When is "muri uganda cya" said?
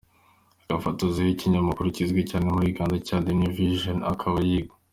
2.55-3.17